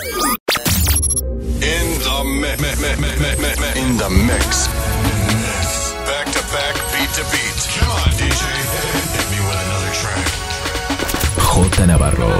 In 0.00 0.08
the 2.00 2.24
mix. 2.40 2.72
In 3.76 3.96
the 3.98 4.08
mix. 4.08 4.68
Back 6.08 6.26
to 6.32 6.40
back, 6.48 6.74
beat 6.92 7.10
to 7.16 7.24
beat. 7.28 7.56
Come 7.76 7.90
on, 7.90 8.08
DJ. 8.16 8.40
Hit 9.12 9.26
me 9.30 9.38
with 9.44 9.60
another 9.60 9.92
track. 10.00 10.24
J 11.76 11.86
Navarro. 11.86 12.32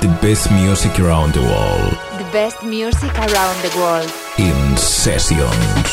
The 0.00 0.08
best 0.20 0.50
music 0.50 0.98
around 0.98 1.34
the 1.34 1.42
world. 1.42 1.96
The 2.18 2.28
best 2.32 2.62
music 2.64 3.14
around 3.16 3.62
the 3.62 3.70
world. 3.78 4.10
In 4.38 4.76
sessions. 4.76 5.88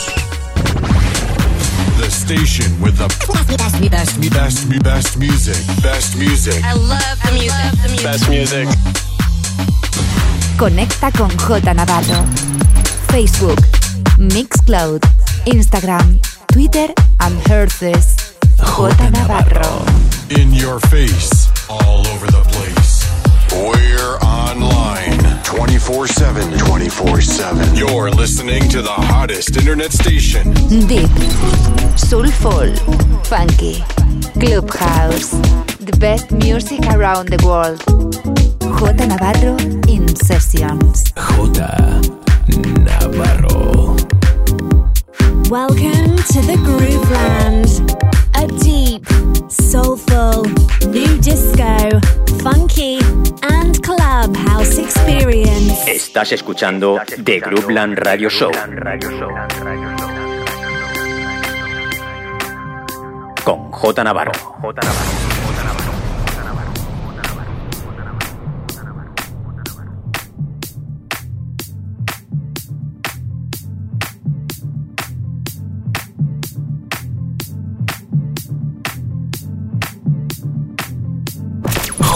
The 2.01 2.09
station 2.09 2.81
with 2.81 2.97
the 2.97 3.07
best, 3.29 3.79
best, 3.91 4.19
best, 4.31 4.69
best 4.83 5.17
music. 5.19 5.61
Best 5.83 6.17
music. 6.17 6.63
I 6.63 6.73
love 6.73 7.19
the 7.23 7.31
music. 7.33 8.03
Best 8.03 8.29
music. 8.29 8.67
Conecta 10.57 11.11
con 11.11 11.29
J 11.29 11.73
Navarro. 11.73 12.25
Facebook, 13.09 13.59
Mixcloud, 14.17 15.01
Instagram, 15.45 16.19
Twitter 16.47 16.93
and 17.19 17.39
Herces. 17.47 18.15
J 18.57 19.09
Navarro. 19.11 19.85
In 20.29 20.53
your 20.53 20.79
face. 20.79 21.49
All 21.69 22.05
over 22.07 22.27
the 22.27 22.43
place. 22.51 23.03
We're 23.51 24.17
online 24.19 25.19
24 25.43 26.07
7. 26.07 26.57
24 26.57 27.21
7. 27.21 27.75
You're 27.75 28.11
listening 28.11 28.69
to 28.69 28.81
the 28.81 28.91
hottest 28.91 29.57
internet 29.57 29.91
station. 29.91 30.53
Deep, 30.87 31.09
Soulful, 31.97 32.73
Funky, 33.25 33.83
Clubhouse. 34.39 35.31
The 35.79 35.97
best 35.99 36.31
music 36.31 36.81
around 36.87 37.29
the 37.29 37.43
world. 37.45 38.32
J 38.77 39.07
Navarro 39.07 39.55
in 39.87 40.07
Sessions. 40.15 41.13
J 41.13 41.49
Navarro. 42.83 43.95
Welcome 45.49 46.17
to 46.31 46.39
the 46.41 46.57
Grooveland. 46.65 47.69
A 48.35 48.47
deep, 48.63 49.05
soulful, 49.49 50.43
new 50.89 51.17
disco, 51.19 51.99
funky, 52.43 52.99
and 53.43 53.81
clubhouse 53.83 54.77
experience. 54.77 55.87
Estás 55.87 56.31
escuchando 56.31 56.99
The 57.23 57.39
Grooveland 57.39 57.97
Radio 57.97 58.29
Show 58.29 58.51
con 63.43 63.71
J 63.71 64.03
Navarro. 64.03 64.31
J 64.61 64.73
Navarro. 64.81 65.92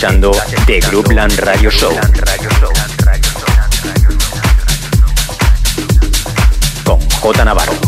Escuchando 0.00 0.32
The 0.64 0.78
Groupland 0.78 1.38
Radio 1.40 1.70
Show. 1.70 1.92
Con 6.84 6.98
J 7.20 7.44
Navarro. 7.44 7.74
J 7.74 7.74
Navarro. 7.74 7.79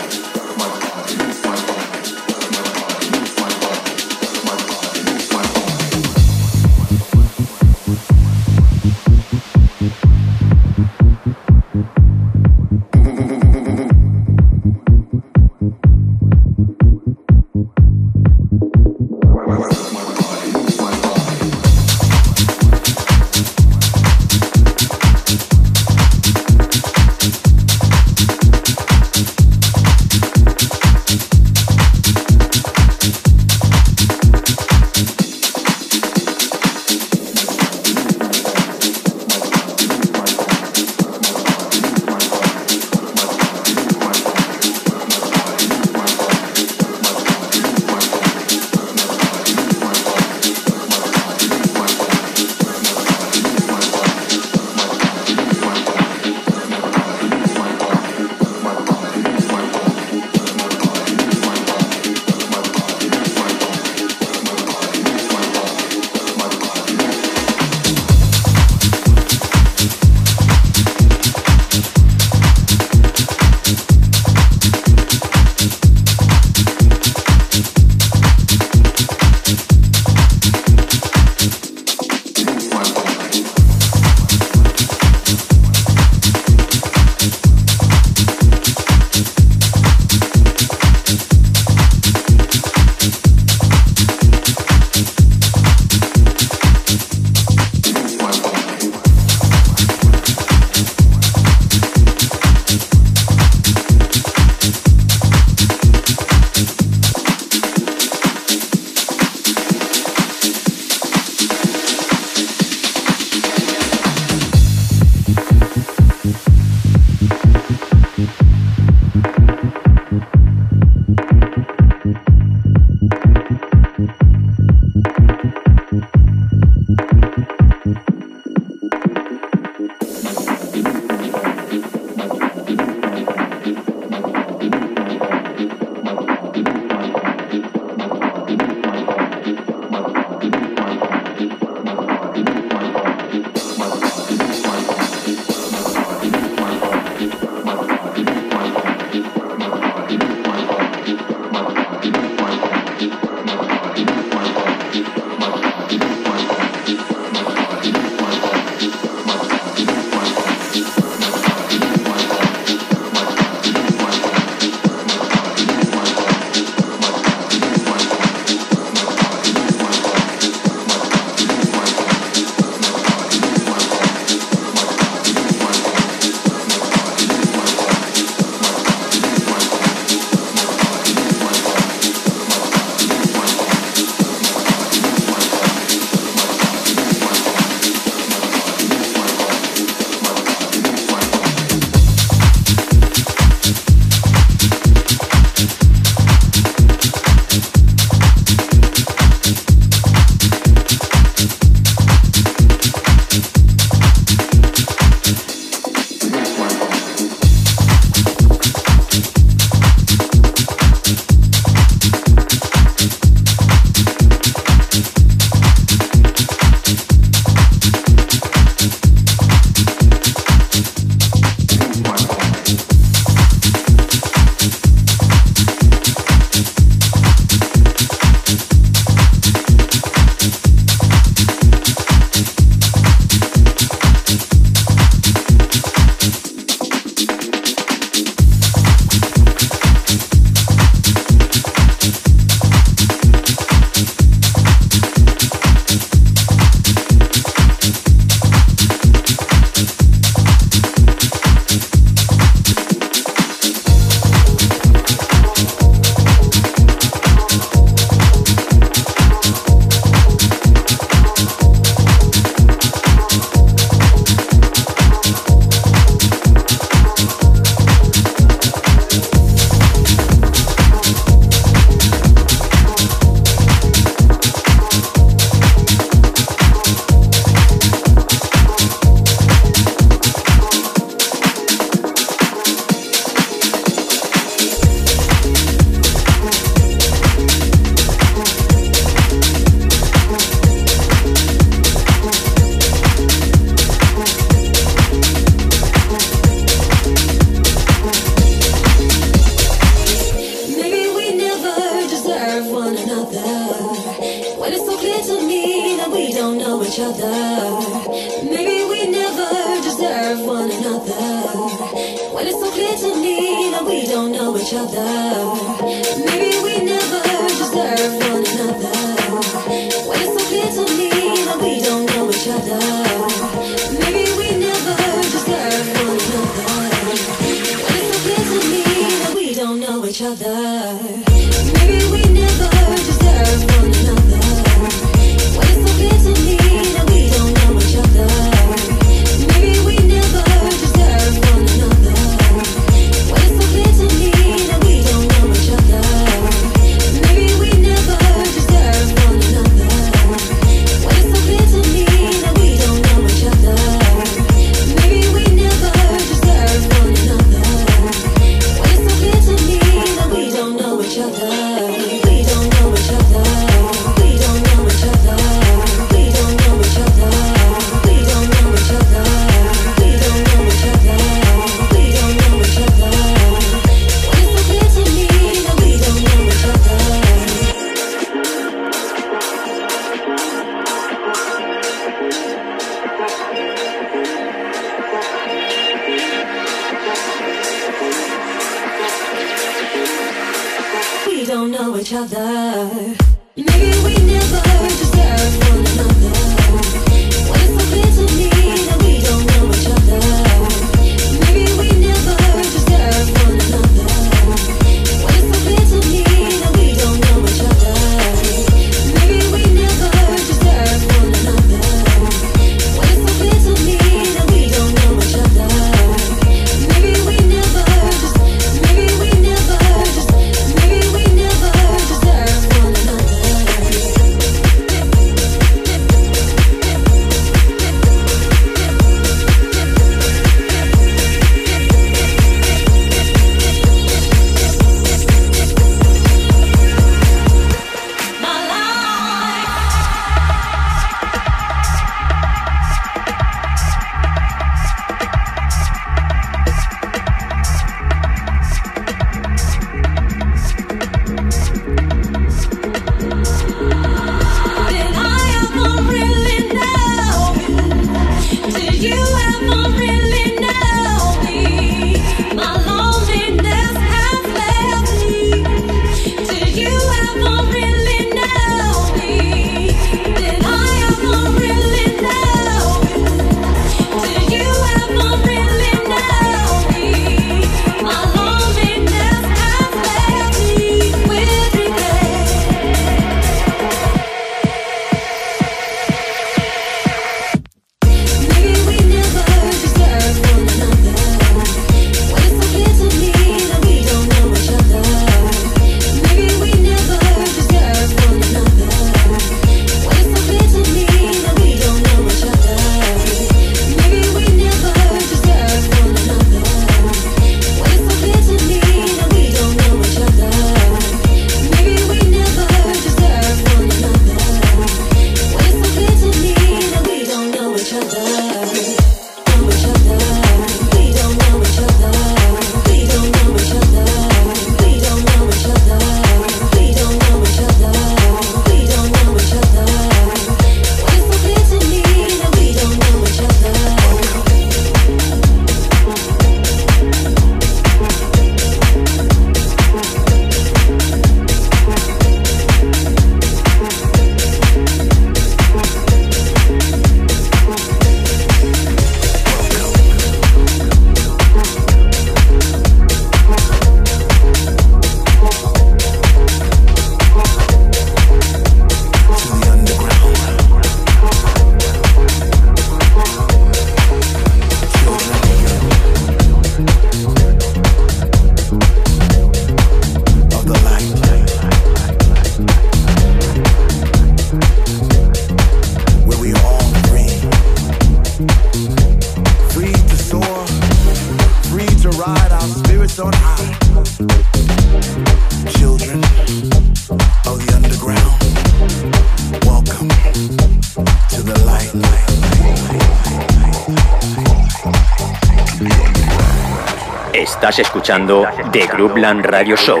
Escuchando 597.78 598.46
The 598.72 598.86
Groupland 598.86 599.44
Radio 599.44 599.76
Show. 599.76 600.00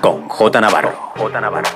Con 0.00 0.28
J 0.28 0.60
Navarro. 0.60 1.12
J 1.16 1.40
Navarro. 1.40 1.68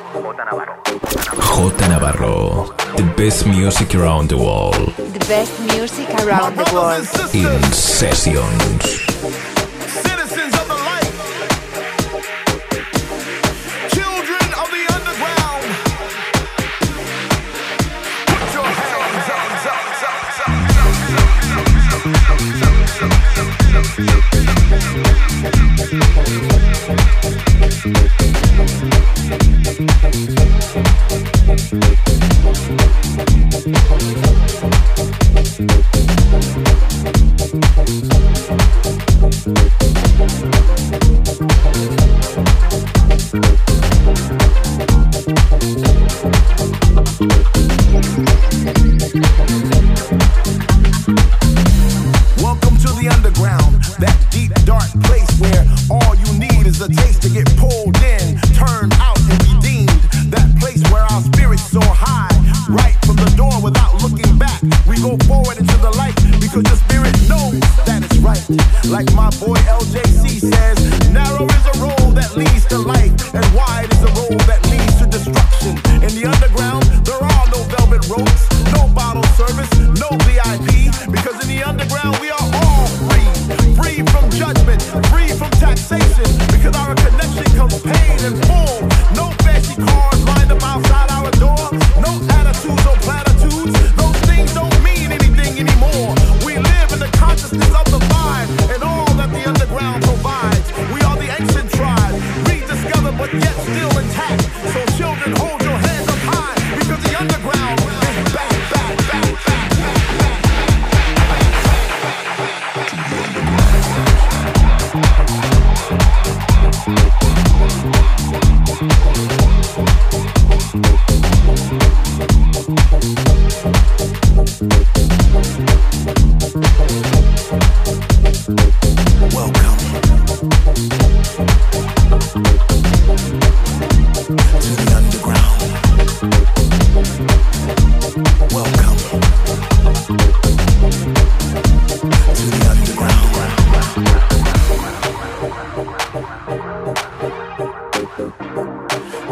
J 1.36 1.88
Navarro. 1.88 2.74
The 2.96 3.02
best 3.16 3.46
music 3.46 3.94
around 3.96 4.28
the 4.28 4.36
world. 4.36 4.94
The 4.96 5.26
best 5.26 5.58
music 5.74 6.08
around 6.22 6.56
the 6.56 6.70
world. 6.72 7.08
In 7.32 7.60
sessions. 7.72 9.09
Thank 26.90 27.30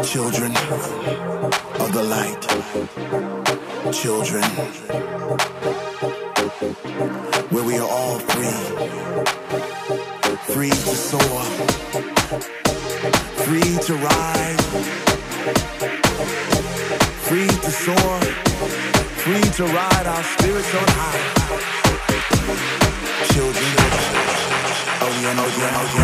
Children 0.09 0.51
of 1.77 1.93
the 1.93 2.01
light. 2.01 2.41
Children. 3.93 4.43
Where 7.51 7.63
we 7.63 7.77
are 7.77 7.87
all 7.87 8.17
free. 8.17 8.59
Free 10.51 10.71
to 10.71 10.95
soar. 11.09 11.43
Free 13.45 13.77
to 13.85 13.93
rise. 13.93 14.65
Free 17.29 17.47
to 17.47 17.71
soar. 17.71 18.19
Free 19.21 19.47
to 19.57 19.63
ride 19.65 20.07
our 20.07 20.23
spirits 20.23 20.73
on 20.73 20.87
high. 20.87 21.21
Children 23.31 23.67
of 24.97 25.21
the 25.21 25.65
light. 25.67 25.98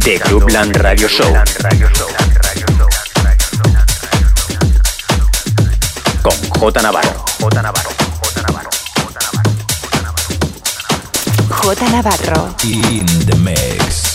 The 0.00 0.18
Groupland 0.18 0.76
Radio 0.76 1.08
Show. 1.08 1.32
Con 6.22 6.32
J 6.72 6.80
Navarro. 6.80 7.24
J 7.38 7.62
Navarro. 7.62 7.90
J 11.48 11.90
Navarro. 11.90 12.54
In 12.64 13.06
the 13.26 13.36
mix. 13.36 14.07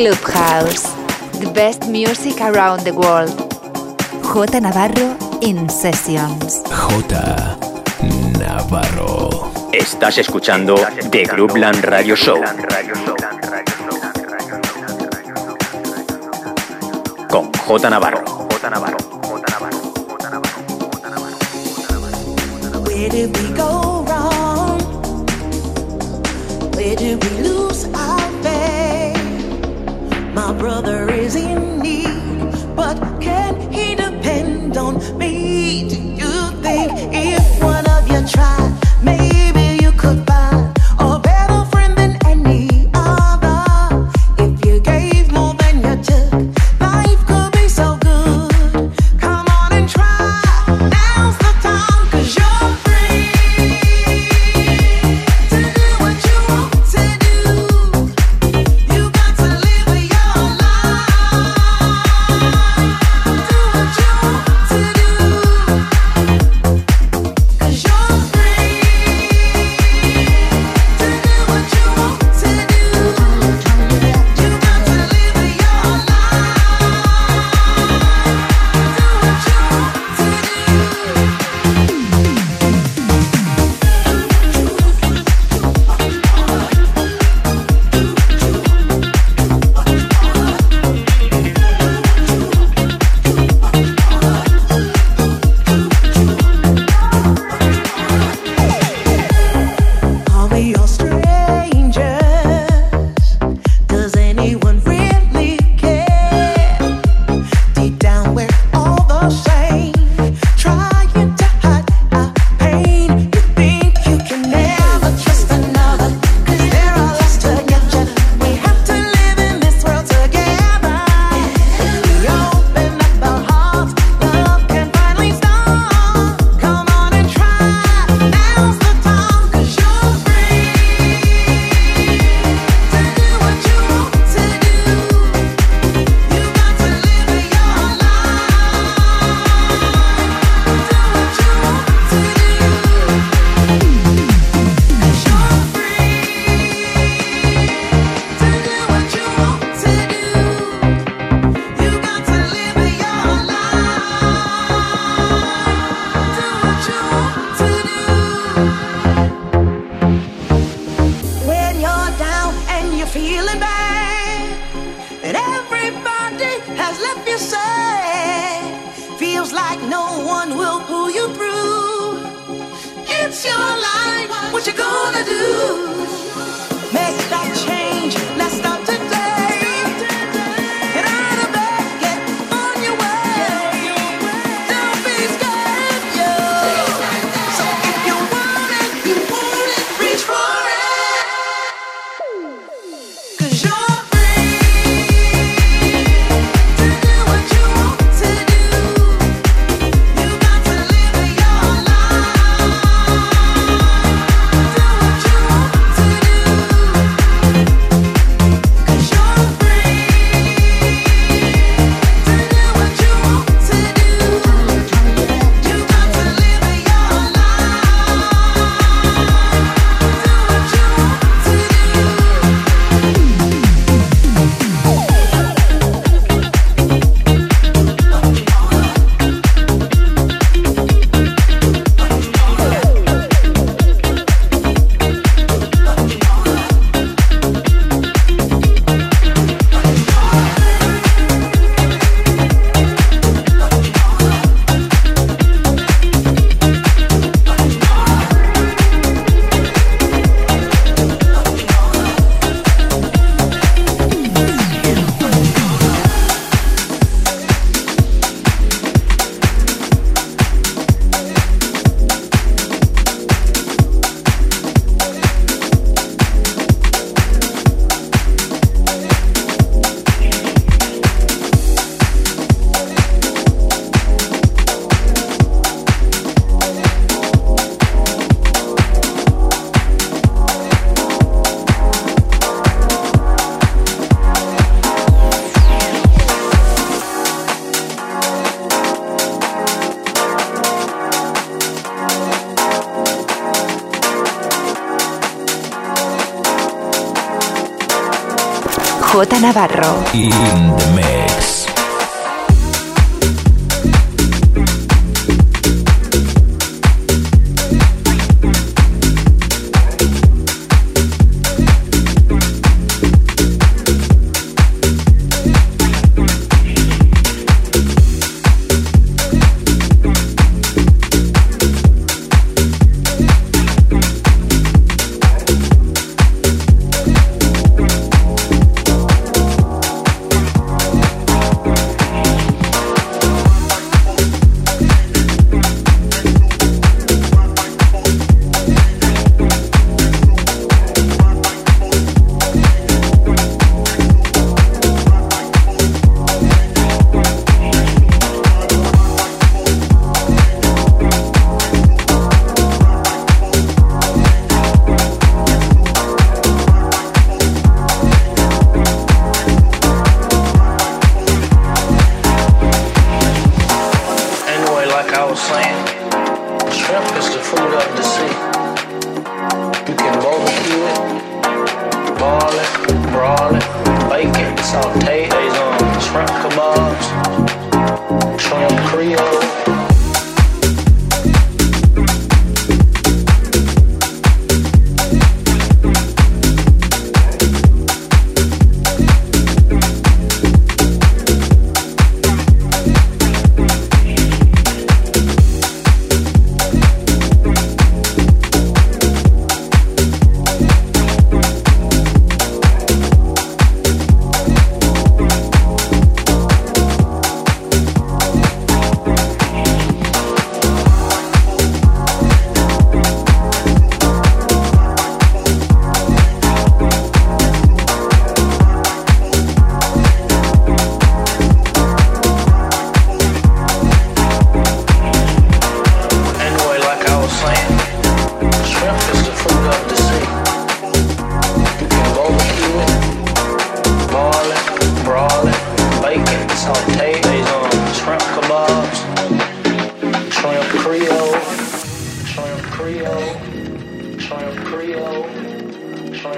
Clubhouse. 0.00 0.84
The 1.40 1.52
best 1.52 1.86
music 1.86 2.40
around 2.40 2.84
the 2.88 2.94
world. 2.94 3.36
J 4.24 4.58
Navarro 4.58 5.14
in 5.42 5.68
Sessions. 5.68 6.62
J 6.64 7.04
Navarro. 8.38 9.52
Estás 9.70 10.16
escuchando 10.16 10.76
The 11.10 11.24
Clubland 11.24 11.84
Radio 11.84 12.16
Show. 12.16 12.40
Con 17.28 17.52
J 17.52 17.90
Navarro. 17.90 18.48
J 18.48 18.70
Navarro. 18.70 18.96
Where 22.86 23.08
did 23.10 23.36
we 23.36 23.54
go 23.54 24.02
wrong? 24.08 24.80
Where 26.72 26.96
did 26.96 27.22
we 27.22 27.30
lose? 27.42 27.69
my 30.50 30.58
brother 30.58 31.08
is 31.12 31.36
in 31.36 31.78
need, 31.78 32.74
but 32.74 32.98
can 33.20 33.70
he 33.70 33.94
depend 33.94 34.76
on 34.76 34.96
me? 35.16 35.88
Do 35.88 35.94
you 35.94 36.50
think 36.60 36.90
if 37.12 37.62
one 37.62 37.88
of 37.88 38.08
you? 38.08 38.79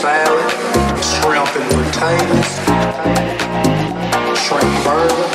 salad, 0.00 0.50
shrimp 1.02 1.52
and 1.56 1.68
potatoes, 1.76 2.50
shrimp 4.38 4.72
burger, 4.84 5.28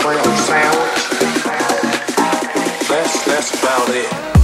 shrimp 0.00 0.24
sandwich. 0.48 1.02
That's, 2.88 3.24
that's 3.26 3.62
about 3.62 3.88
it. 3.90 4.37